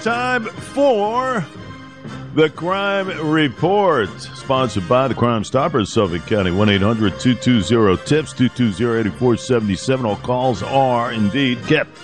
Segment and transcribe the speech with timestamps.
[0.00, 1.44] time for
[2.34, 9.00] the Crime Report, sponsored by the Crime Stoppers, Suffolk County, 1 800 220 TIPS, 220
[9.00, 10.06] 8477.
[10.06, 11.96] All calls are indeed kept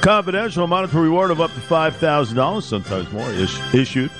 [0.00, 0.66] confidential.
[0.66, 4.10] Monetary reward of up to $5,000, sometimes more, is- issued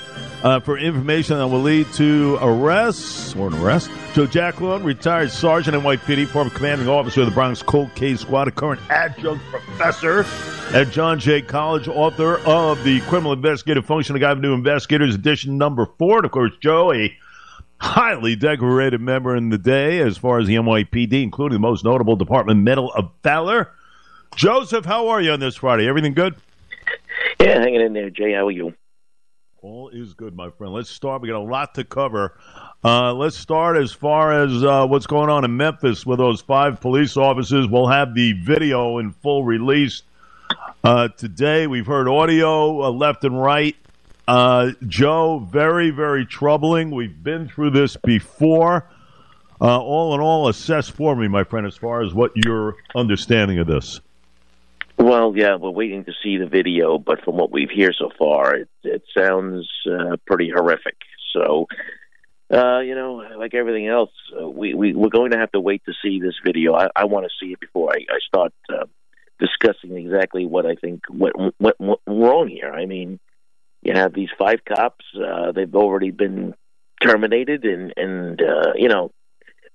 [0.43, 3.89] uh, for information that will lead to arrests or an arrest.
[4.13, 8.47] Joe Giacalone, retired sergeant in NYPD, former commanding officer of the Bronx Cold Case Squad,
[8.49, 10.25] a current adjunct professor
[10.77, 15.15] at John Jay College, author of the Criminal Investigative Function, a Guide to New Investigators,
[15.15, 16.17] edition number four.
[16.17, 17.15] And of course, Joe, a
[17.77, 22.15] highly decorated member in the day as far as the NYPD, including the most notable
[22.15, 23.71] Department Medal of Valor.
[24.35, 25.87] Joseph, how are you on this Friday?
[25.87, 26.35] Everything good?
[27.39, 28.33] Yeah, hanging in there, Jay.
[28.33, 28.73] How are you?
[29.63, 30.73] All is good, my friend.
[30.73, 31.21] Let's start.
[31.21, 32.37] We got a lot to cover.
[32.83, 36.81] Uh, let's start as far as uh, what's going on in Memphis with those five
[36.81, 37.65] police officers.
[37.69, 40.01] We'll have the video in full release
[40.83, 41.65] uh, today.
[41.67, 43.77] We've heard audio uh, left and right.
[44.27, 46.91] Uh, Joe, very, very troubling.
[46.91, 48.89] We've been through this before.
[49.61, 53.59] Uh, all in all, assess for me, my friend, as far as what your understanding
[53.59, 54.01] of this.
[54.97, 58.55] Well, yeah, we're waiting to see the video, but from what we've heard so far,
[58.55, 60.95] it, it sounds uh, pretty horrific.
[61.33, 61.67] So,
[62.53, 65.83] uh, you know, like everything else, uh, we, we we're going to have to wait
[65.85, 66.75] to see this video.
[66.75, 68.85] I, I want to see it before I, I start uh,
[69.39, 72.71] discussing exactly what I think went, went, went wrong here.
[72.71, 73.19] I mean,
[73.81, 76.53] you have these five cops; uh, they've already been
[77.01, 79.11] terminated, and and uh, you know,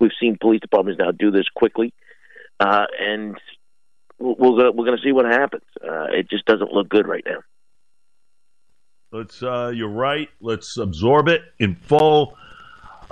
[0.00, 1.92] we've seen police departments now do this quickly,
[2.60, 3.36] uh, and
[4.18, 5.64] we're gonna we're gonna see what happens.
[5.82, 7.38] Uh, it just doesn't look good right now.
[9.12, 9.42] Let's.
[9.42, 10.28] Uh, you're right.
[10.40, 12.36] Let's absorb it in full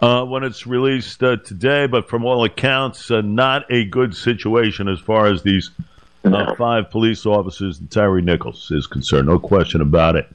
[0.00, 1.86] uh, when it's released uh, today.
[1.86, 5.70] But from all accounts, uh, not a good situation as far as these
[6.24, 6.54] uh, No.
[6.56, 9.28] five police officers and Tyre Nichols is concerned.
[9.28, 10.28] No question about it.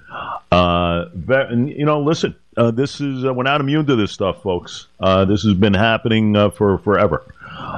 [0.51, 2.35] Uh, and, you know, listen.
[2.57, 4.87] Uh, this is uh, we're not immune to this stuff, folks.
[4.99, 7.23] Uh, this has been happening uh, for forever,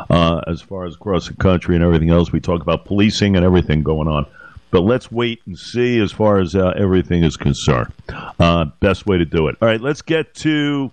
[0.10, 2.32] uh, as far as across the country and everything else.
[2.32, 4.26] We talk about policing and everything going on,
[4.72, 7.92] but let's wait and see as far as uh, everything is concerned.
[8.40, 9.58] Uh, best way to do it.
[9.62, 10.92] All right, let's get to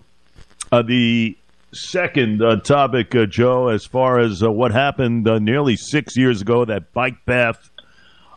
[0.71, 1.37] uh, the
[1.73, 6.93] second uh, topic, uh, Joe, as far as what happened nearly six years ago, that
[6.93, 7.69] bike path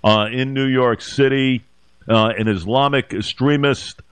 [0.05, 1.63] in New York City,
[2.07, 4.03] an Islamic extremist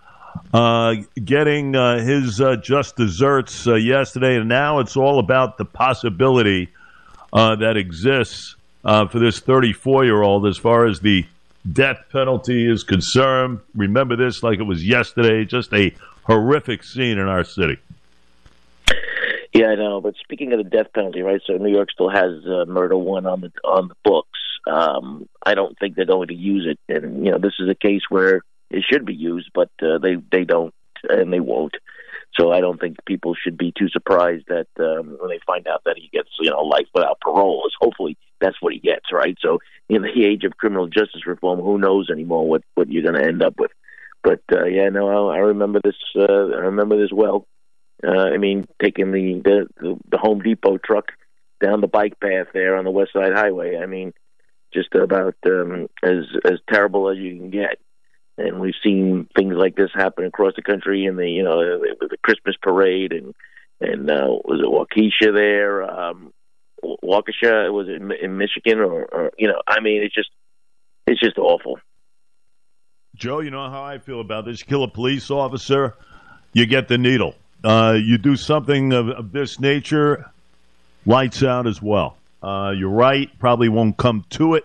[0.52, 5.64] uh, getting uh, his uh, just desserts uh, yesterday, and now it's all about the
[5.64, 6.68] possibility
[7.32, 11.24] uh, that exists uh, for this 34 year old as far as the
[11.72, 13.60] death penalty is concerned.
[13.74, 15.94] Remember this like it was yesterday, just a
[16.24, 17.78] horrific scene in our city.
[19.54, 20.00] Yeah, I know.
[20.00, 21.40] But speaking of the death penalty, right?
[21.46, 24.38] So New York still has murder one on the on the books.
[24.66, 27.74] Um, I don't think they're going to use it, and you know, this is a
[27.74, 28.42] case where
[28.72, 30.74] it should be used, but uh, they they don't
[31.08, 31.74] and they won't.
[32.38, 35.82] So I don't think people should be too surprised that um, when they find out
[35.84, 37.62] that he gets you know life without parole.
[37.66, 39.36] Is hopefully that's what he gets, right?
[39.40, 43.22] So in the age of criminal justice reform, who knows anymore what what you're going
[43.22, 43.70] to end up with?
[44.22, 45.96] But uh, yeah, no, I, I remember this.
[46.16, 47.46] Uh, I remember this well.
[48.04, 51.12] Uh, I mean, taking the, the the Home Depot truck
[51.62, 53.76] down the bike path there on the West Side Highway.
[53.76, 54.12] I mean,
[54.72, 57.78] just about um, as as terrible as you can get.
[58.38, 62.08] And we've seen things like this happen across the country in the you know the,
[62.08, 63.34] the Christmas parade and
[63.80, 65.82] and uh, was it Waukesha there?
[65.82, 66.32] Um,
[66.82, 70.30] Waukesha was it in, in Michigan or, or you know I mean it's just
[71.06, 71.78] it's just awful.
[73.14, 74.60] Joe, you know how I feel about this.
[74.60, 75.94] You kill a police officer,
[76.54, 77.34] you get the needle.
[77.62, 80.30] Uh, you do something of, of this nature,
[81.06, 82.16] lights out as well.
[82.42, 84.64] Uh, you're right, probably won't come to it,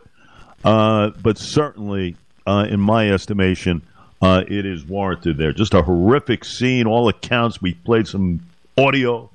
[0.63, 2.16] uh, but certainly,
[2.47, 3.81] uh, in my estimation,
[4.22, 5.52] uh, it is warranted there.
[5.53, 6.88] Just a horrific scene.
[6.88, 7.62] All accounts.
[7.62, 8.39] We played some
[8.77, 9.30] audio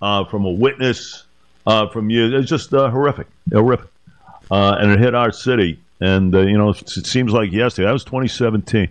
[0.00, 1.24] uh, from a witness
[1.66, 2.34] uh, from you.
[2.36, 3.90] It's just uh, horrific, horrific,
[4.50, 5.80] uh, and it hit our city.
[6.00, 7.86] And uh, you know, it seems like yesterday.
[7.86, 8.88] That was 2017.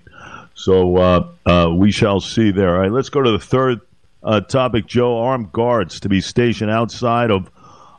[0.56, 2.76] So uh, uh, we shall see there.
[2.76, 3.82] All right, let's go to the third
[4.24, 5.20] uh, topic, Joe.
[5.20, 7.50] Armed guards to be stationed outside of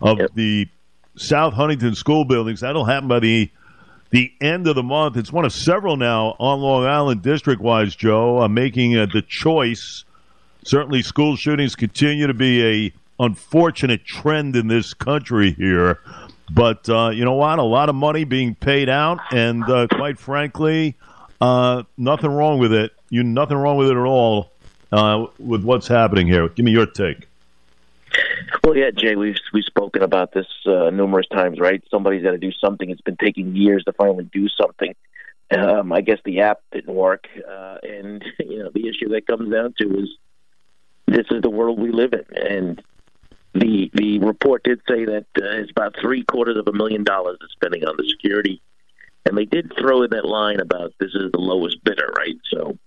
[0.01, 0.31] of Yep.
[0.35, 0.69] the
[1.17, 2.61] South Huntington school buildings.
[2.61, 3.51] That'll happen by the
[4.15, 5.17] the end of the month.
[5.17, 9.23] It's one of several now on Long Island, district wise, Joe, uh, making uh, the
[9.23, 10.05] choice.
[10.65, 15.99] Certainly, school shootings continue to be a unfortunate trend in this country here.
[16.49, 17.59] But uh, you know what?
[17.59, 20.95] A lot of money being paid out, and uh, quite frankly,
[21.41, 22.93] uh, nothing wrong with it.
[23.11, 24.53] You nothing wrong with it at all.
[24.93, 27.27] Uh, with what's happening here, give me your take.
[28.63, 31.83] Well, yeah, Jay, we've we've spoken about this uh, numerous times, right?
[31.91, 32.89] Somebody's got to do something.
[32.91, 34.95] It's been taking years to finally do something,
[35.51, 39.53] um, I guess the app didn't work, uh, and you know the issue that comes
[39.53, 40.09] down to is
[41.07, 42.83] this is the world we live in, and
[43.53, 47.39] the the report did say that uh, it's about three quarters of a million dollars
[47.43, 48.61] is spending on the security,
[49.27, 52.37] and they did throw in that line about this is the lowest bidder, right?
[52.51, 52.79] So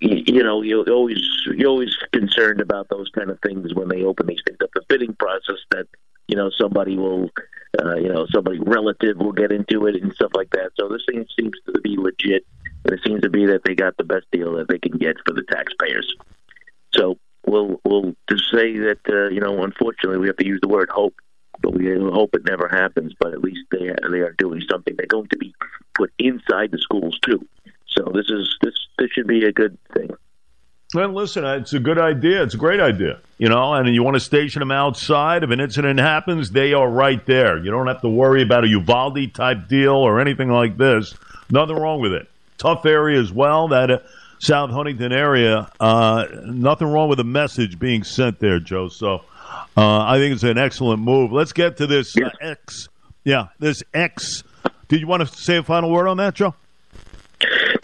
[0.00, 1.22] you, know you're always
[1.56, 4.82] you're always concerned about those kind of things when they open these things up the
[4.88, 5.86] bidding process that
[6.28, 7.30] you know somebody will
[7.82, 10.70] uh, you know somebody relative will get into it and stuff like that.
[10.78, 12.44] So this thing seems to be legit,
[12.84, 15.16] and it seems to be that they got the best deal that they can get
[15.26, 16.14] for the taxpayers.
[16.94, 20.68] So we'll we'll just say that uh, you know unfortunately we have to use the
[20.68, 21.14] word hope,
[21.60, 23.12] but we hope it never happens.
[23.18, 24.94] But at least they they are doing something.
[24.96, 25.54] They're going to be
[25.94, 27.46] put inside the schools too.
[27.96, 30.10] So this is this this should be a good thing.
[30.94, 32.42] Well, listen, it's a good idea.
[32.44, 33.74] It's a great idea, you know.
[33.74, 35.42] And you want to station them outside.
[35.42, 37.58] If an incident happens, they are right there.
[37.58, 41.14] You don't have to worry about a Uvalde type deal or anything like this.
[41.50, 42.28] Nothing wrong with it.
[42.58, 43.68] Tough area as well.
[43.68, 43.98] That uh,
[44.38, 45.70] South Huntington area.
[45.80, 48.88] Uh, nothing wrong with the message being sent there, Joe.
[48.88, 49.24] So
[49.76, 51.32] uh, I think it's an excellent move.
[51.32, 52.88] Let's get to this uh, X.
[53.24, 54.44] Yeah, this X.
[54.86, 56.54] Did you want to say a final word on that, Joe?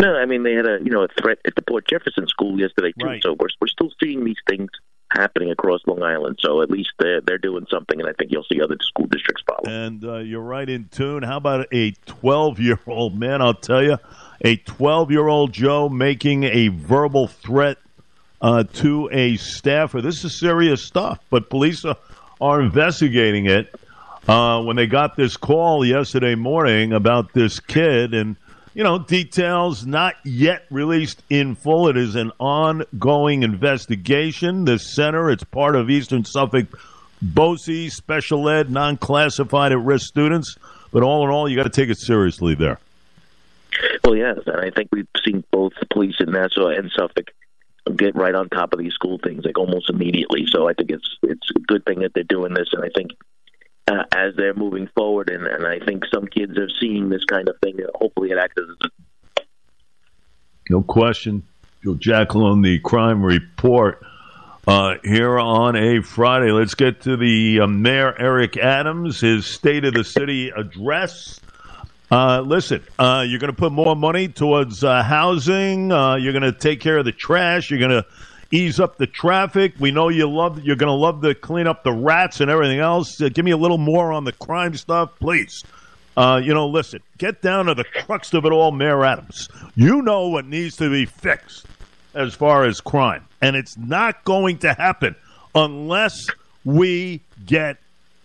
[0.01, 2.59] No, I mean they had a you know a threat at the Port Jefferson school
[2.59, 3.07] yesterday too.
[3.07, 3.23] Right.
[3.23, 4.71] So we're we're still seeing these things
[5.13, 6.39] happening across Long Island.
[6.41, 9.43] So at least they're they're doing something, and I think you'll see other school districts
[9.47, 9.69] follow.
[9.69, 11.23] And uh, you're right in tune.
[11.23, 13.43] How about a 12 year old man?
[13.43, 13.99] I'll tell you,
[14.43, 17.79] a 12 year old Joe making a verbal threat
[18.41, 20.01] uh, to a staffer.
[20.01, 21.97] This is serious stuff, but police are,
[22.41, 23.75] are investigating it.
[24.29, 28.37] Uh, when they got this call yesterday morning about this kid, and
[28.75, 31.89] you know, details not yet released in full.
[31.89, 34.65] It is an ongoing investigation.
[34.65, 36.67] The center, it's part of Eastern Suffolk
[37.23, 40.57] BOCES, special ed, non classified at risk students.
[40.93, 42.79] But all in all, you got to take it seriously there.
[44.05, 47.31] Well, yes, and I think we've seen both the police in Nassau and Suffolk
[47.97, 50.47] get right on top of these school things like almost immediately.
[50.49, 53.13] So I think it's it's a good thing that they're doing this, and I think
[53.91, 57.49] uh, as they're moving forward, and, and I think some kids are seeing this kind
[57.49, 57.79] of thing.
[57.95, 58.89] Hopefully, it acts as
[59.39, 59.43] a
[60.69, 61.43] No question.
[61.85, 64.05] Giacalone, the crime report
[64.67, 66.53] uh, here on a Friday.
[66.53, 71.41] Let's get to the uh, Mayor Eric Adams, his State of the City address.
[72.11, 75.93] Uh, listen, uh, you're going to put more money towards uh, housing.
[75.93, 77.71] Uh, you're going to take care of the trash.
[77.71, 78.05] You're going to
[78.51, 79.75] ease up the traffic.
[79.79, 80.63] We know you love.
[80.63, 83.21] You're going to love to clean up the rats and everything else.
[83.21, 85.63] Uh, give me a little more on the crime stuff, please.
[86.17, 89.49] Uh, you know, listen, get down to the crux of it all, Mayor Adams.
[89.77, 91.67] You know what needs to be fixed
[92.15, 95.15] as far as crime, and it's not going to happen
[95.55, 96.27] unless
[96.65, 97.79] we get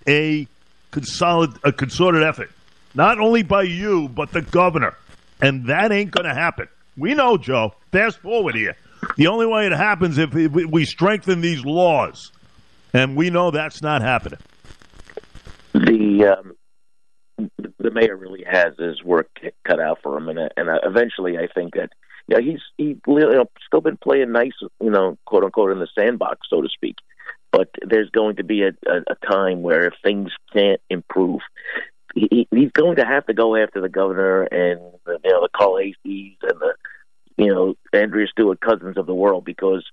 [0.08, 0.48] a
[0.92, 2.50] consolid a concerted effort,
[2.96, 4.96] not only by you but the governor,
[5.42, 6.68] and that ain't going to happen.
[6.98, 7.76] We know, Joe.
[7.92, 8.76] Fast forward here.
[9.18, 12.32] The only way it happens if we- strengthen these laws,
[12.94, 14.40] and we know that's not happening.
[15.74, 17.48] the um,
[17.80, 19.30] the mayor really has his work
[19.66, 21.90] cut out for him, and uh, and uh, eventually, I think that
[22.28, 25.88] yeah, he's he you know, still been playing nice, you know, quote unquote, in the
[25.98, 26.96] sandbox, so to speak.
[27.52, 31.42] But there's going to be a, a, a time where if things can't improve,
[32.16, 35.78] he, he's going to have to go after the governor and you know the Carl
[35.78, 36.74] Heasties and the
[37.38, 39.84] you know Andrea Stewart-Cousins of the world because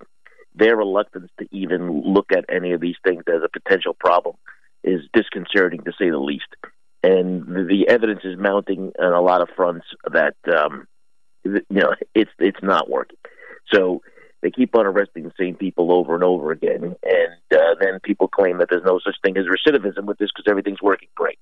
[0.54, 4.36] their reluctance to even look at any of these things as a potential problem
[4.84, 6.48] is disconcerting to say the least.
[7.02, 10.86] And the, evidence is mounting on a lot of fronts that um,
[11.44, 13.18] you know it's it's not working.
[13.72, 14.02] So
[14.42, 18.28] they keep on arresting the same people over and over again, and uh, then people
[18.28, 21.38] claim that there's no such thing as recidivism with this because everything's working great.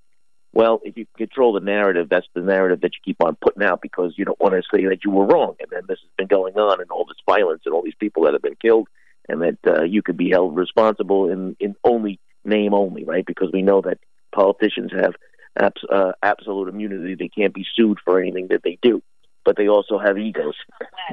[0.53, 3.81] Well, if you control the narrative, that's the narrative that you keep on putting out
[3.81, 6.27] because you don't want to say that you were wrong, and then this has been
[6.27, 8.89] going on, and all this violence, and all these people that have been killed,
[9.29, 13.25] and that uh, you could be held responsible in in only name only, right?
[13.25, 13.99] Because we know that
[14.35, 15.15] politicians have
[15.57, 19.03] abs- uh, absolute immunity; they can't be sued for anything that they do.
[19.45, 20.55] But they also have egos.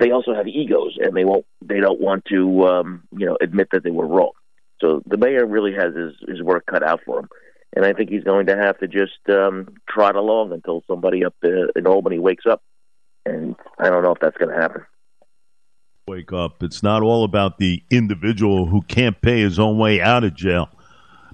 [0.01, 1.46] They also have egos, and they won't.
[1.62, 4.32] They don't want to, um, you know, admit that they were wrong.
[4.82, 7.29] So the mayor really has his his work cut out for him,
[7.76, 11.36] and I think he's going to have to just um, trot along until somebody up
[11.44, 12.62] uh, in Albany wakes up.
[13.26, 14.86] And I don't know if that's going to happen.
[16.08, 16.64] Wake up.
[16.64, 20.70] It's not all about the individual who can't pay his own way out of jail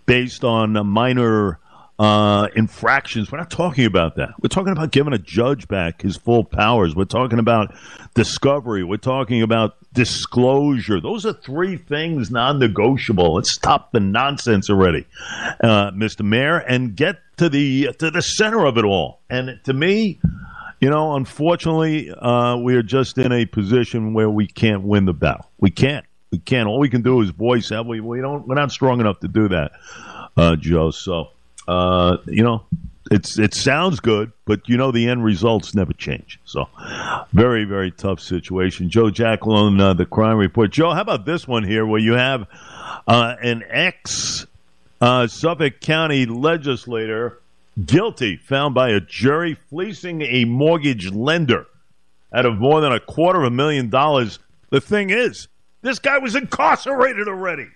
[0.08, 1.60] based on minor
[2.00, 3.32] uh, infractions.
[3.32, 4.32] We're not talking about that.
[4.42, 6.96] We're talking about giving a judge back his full powers.
[6.96, 7.76] We're talking about
[8.16, 8.84] discovery.
[8.84, 11.00] We're talking about disclosure.
[11.00, 13.36] Those are three things non negotiable.
[13.36, 15.06] Let's stop the nonsense already,
[15.64, 16.26] uh, Mr.
[16.26, 19.22] Mayor, and get to the to the center of it all.
[19.30, 20.20] And to me,
[20.80, 25.14] you know, unfortunately, uh, we are just in a position where we can't win the
[25.14, 25.50] battle.
[25.60, 26.06] We can't.
[26.32, 26.68] We can't.
[26.68, 27.86] All we can do is voice that.
[27.86, 28.48] We we don't.
[28.48, 29.72] We're not strong enough to do that,
[30.36, 30.90] uh, Joe.
[30.92, 31.30] So,
[31.67, 32.63] uh, you know,
[33.12, 36.39] it's it sounds good, but you know the end results never change.
[36.46, 36.67] So,
[37.34, 38.89] very very tough situation.
[38.89, 40.72] Joe Giacalone, uh, the crime report.
[40.72, 42.48] Joe, how about this one here, where you have
[43.08, 44.46] uh, an ex
[45.01, 47.39] uh, Suffolk County legislator
[47.86, 51.65] guilty, found by a jury fleecing a mortgage lender
[52.34, 54.39] out of more than a quarter of a million dollars.
[54.70, 55.48] The thing is,
[55.82, 57.67] this guy was incarcerated already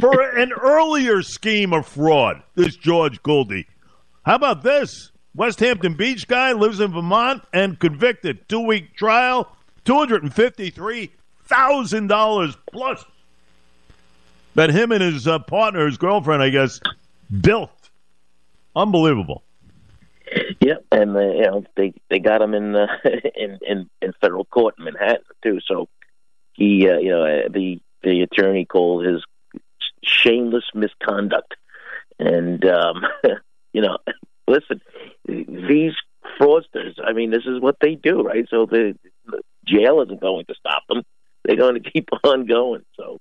[0.00, 2.42] for an earlier scheme of fraud.
[2.54, 3.64] This George Guldi.
[4.24, 5.10] How about this?
[5.34, 8.48] Westhampton Beach guy lives in Vermont and convicted.
[8.48, 13.04] Two week trial, $253,000 plus
[14.54, 16.80] that him and his uh, partner, his girlfriend, I guess,
[17.40, 17.70] built.
[18.74, 19.42] Unbelievable.
[20.60, 22.86] Yep, and uh, you know they they got him in, uh,
[23.34, 25.60] in in in federal court in Manhattan too.
[25.66, 25.88] So
[26.52, 29.24] he, uh, you know, uh, the the attorney called his
[30.04, 31.54] shameless misconduct,
[32.18, 33.02] and um,
[33.72, 33.98] you know,
[34.48, 34.80] listen,
[35.26, 35.92] these
[36.40, 36.94] fraudsters.
[37.04, 38.46] I mean, this is what they do, right?
[38.50, 41.02] So the, the jail isn't going to stop them;
[41.44, 42.84] they're going to keep on going.
[42.96, 43.18] So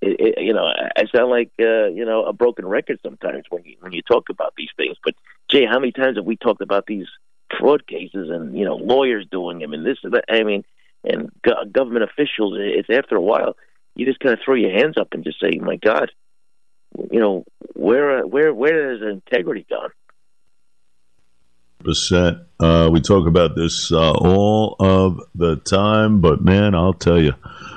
[0.00, 3.64] it, it, you know, I sound like uh, you know a broken record sometimes when
[3.64, 4.96] you when you talk about these things.
[5.04, 5.14] But
[5.50, 7.06] Jay, how many times have we talked about these
[7.58, 10.24] fraud cases and you know lawyers doing them and this and that?
[10.28, 10.64] I mean,
[11.04, 12.54] and go- government officials.
[12.58, 13.56] It's after a while
[13.96, 16.12] you just kind of throw your hands up and just say, "My God,
[17.10, 19.90] you know, where where where has integrity gone?"
[21.82, 22.38] Percent.
[22.58, 27.34] Uh, we talk about this uh, all of the time, but man, I'll tell you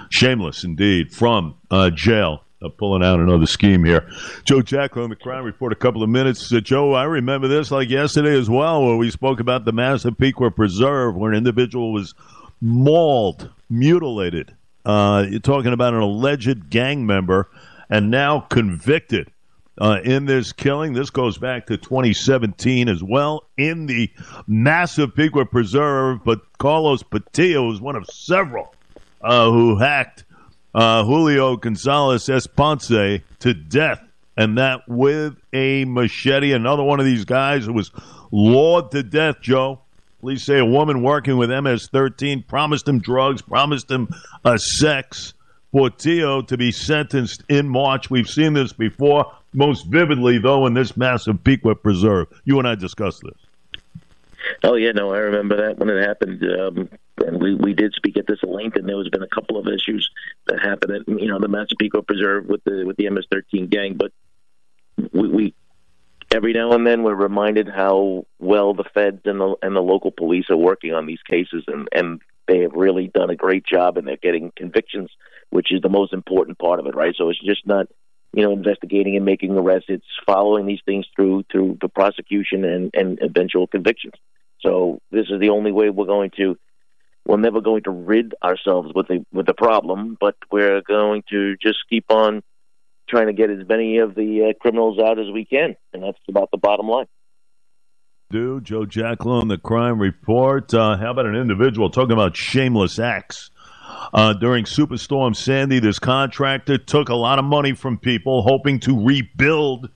[0.10, 2.44] Shameless indeed from uh, jail.
[2.62, 4.06] Uh, pulling out another scheme here.
[4.44, 5.72] Joe on the crime report.
[5.72, 6.52] A couple of minutes.
[6.52, 10.52] Uh, Joe, I remember this like yesterday as well, where we spoke about the Massapequa
[10.52, 12.16] Preserve, where an individual was
[12.60, 14.54] mauled, mutilated.
[14.86, 17.50] Uh, you're talking about an alleged gang member
[17.90, 19.32] and now convicted
[19.80, 20.94] uh, in this killing.
[20.94, 24.12] This goes back to 2017 as well in the
[24.48, 26.24] massive Massapequa Preserve.
[26.24, 28.74] But Carlos Portillo is one of several
[29.22, 30.26] uh, who hacked
[30.74, 34.02] uh, Julio Gonzalez Esponce to death,
[34.38, 36.52] and that with a machete.
[36.54, 37.92] Another one of these guys who was
[38.32, 39.82] lawed to death, Joe.
[40.20, 44.10] Police say a woman working with MS-13 promised him drugs, promised him
[44.44, 45.34] a uh, sex.
[45.72, 48.10] Portillo to be sentenced in March.
[48.10, 52.28] We've seen this before, most vividly, though, in this Massapequa Preserve.
[52.44, 53.38] You and I discussed this.
[54.64, 56.44] Oh, yeah, no, I remember that when it happened.
[56.44, 59.58] Um, and we, we did speak at this length, and there has been a couple
[59.58, 60.10] of issues
[60.48, 63.96] that happened at you know the Massapequa Preserve with the with the MS-13 gang.
[63.96, 64.12] But
[65.12, 65.56] we, we
[66.32, 70.12] every now and then we're reminded how well the feds and the and the local
[70.12, 73.98] police are working on these cases, and and they have really done a great job,
[73.98, 75.10] and they're getting convictions,
[75.50, 77.16] which is the most important part of it, right?
[77.18, 77.88] So it's just not
[78.34, 82.92] you know investigating and making arrests; it's following these things through through the prosecution and
[82.94, 84.14] and eventual convictions.
[84.62, 86.58] So this is the only way we're going to
[87.26, 91.56] we're never going to rid ourselves with the with the problem, but we're going to
[91.58, 92.44] just keep on
[93.10, 96.18] trying to get as many of the uh, criminals out as we can, and that's
[96.28, 97.08] about the bottom line.
[98.32, 100.74] Do Joe Giacalone, the crime report.
[100.74, 103.50] Uh, how about an individual talking about shameless acts?
[104.14, 109.04] Uh, during Superstorm Sandy, this contractor took a lot of money from people, hoping to
[109.04, 109.90] rebuild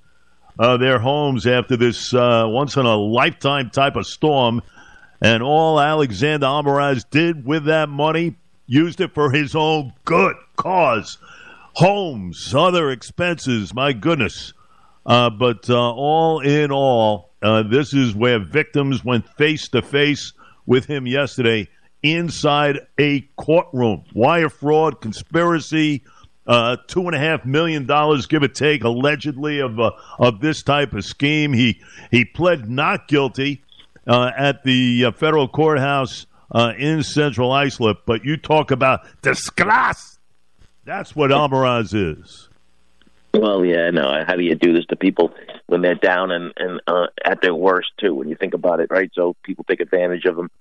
[0.57, 4.61] uh, their homes after this uh, once in a lifetime type of storm
[5.23, 8.35] and all Alexander Almaraz did with that money,
[8.67, 11.17] used it for his own good cause.
[11.73, 14.53] Homes, other expenses, my goodness.
[15.05, 20.33] Uh, but uh, all in all, uh, this is where victims went face to face
[20.65, 21.67] with him yesterday
[22.01, 24.03] inside a courtroom.
[24.13, 26.03] Wire fraud, conspiracy,
[26.45, 30.61] uh, two and a half million dollars, give or take, allegedly of uh, of this
[30.61, 31.53] type of scheme.
[31.53, 33.63] He he pled not guilty
[34.07, 37.99] uh, at the uh, federal courthouse uh, in Central Islip.
[38.05, 40.12] But you talk about disgust.
[40.85, 42.49] That's what Almaraz is.
[43.33, 44.23] Well, yeah, no.
[44.27, 45.33] How do you do this to people
[45.65, 48.13] when they're down and, and uh, at their worst too?
[48.13, 49.09] When you think about it, right?
[49.13, 50.51] So people take advantage of them.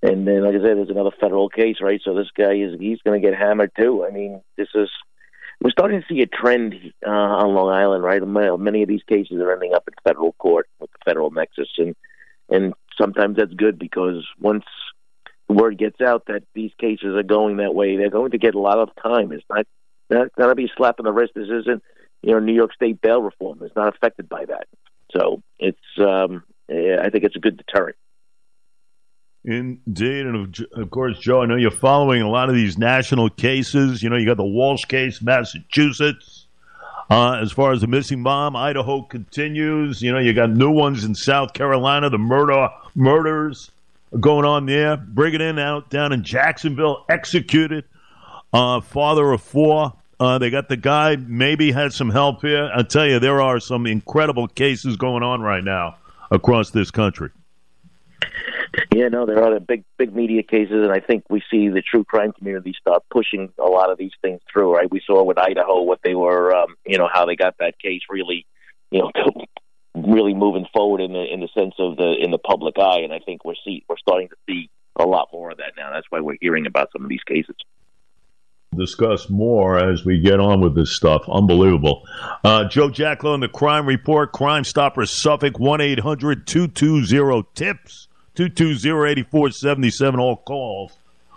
[0.00, 2.00] And then, like I said, there's another federal case, right?
[2.04, 4.06] So this guy is—he's going to get hammered too.
[4.08, 4.88] I mean, this is
[5.60, 6.74] we're starting to see a trend
[7.04, 8.22] uh, on Long Island, right?
[8.24, 11.96] Many of these cases are ending up in federal court with the federal nexus, and
[12.48, 14.64] and sometimes that's good because once
[15.48, 18.60] word gets out that these cases are going that way, they're going to get a
[18.60, 19.32] lot of time.
[19.32, 19.66] It's not
[20.10, 21.32] not going to be slapping the wrist.
[21.34, 21.82] This isn't
[22.22, 23.60] you know New York State bail reform.
[23.62, 24.66] It's not affected by that.
[25.14, 27.96] So it's um, I think it's a good deterrent.
[29.44, 33.30] Indeed, and of, of, course, Joe, I know you're following a lot of these national
[33.30, 34.02] cases.
[34.02, 36.46] You know, you got the Walsh case, Massachusetts.
[37.10, 40.02] Uh, as far as the missing bomb, Idaho continues.
[40.02, 42.10] You know, you got new ones in South Carolina.
[42.10, 43.70] The murder murders
[44.18, 44.96] going on there.
[44.96, 47.84] Bring it in out down in Jacksonville, executed.
[48.52, 49.92] Uh, father of four.
[50.20, 51.16] Uh, they got the guy.
[51.16, 52.70] Maybe had some help here.
[52.74, 55.96] I tell you, there are some incredible cases going on right now
[56.30, 57.30] across this country.
[58.94, 61.82] Yeah, no, there are the big, big media cases, and I think we see the
[61.82, 64.74] true crime community start pushing a lot of these things through.
[64.74, 64.90] Right?
[64.90, 68.02] We saw with Idaho what they were, um, you know, how they got that case
[68.10, 68.46] really,
[68.90, 69.10] you know,
[70.08, 73.12] really moving forward in the in the sense of the in the public eye, and
[73.12, 75.92] I think we're see we're starting to see a lot more of that now.
[75.92, 77.56] That's why we're hearing about some of these cases
[78.76, 81.22] discuss more as we get on with this stuff.
[81.28, 82.06] Unbelievable.
[82.44, 89.10] Uh, Joe Giacalone in the Crime Report, Crime Stoppers Suffolk, 1 800 220 TIPS, 220
[89.10, 90.20] 8477.
[90.20, 90.92] All calls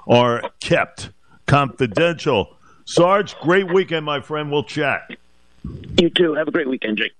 [0.08, 1.10] are kept
[1.46, 2.56] confidential.
[2.86, 4.52] Sarge, great weekend, my friend.
[4.52, 5.10] We'll chat.
[6.00, 6.34] You too.
[6.34, 7.14] Have a great weekend, Jake.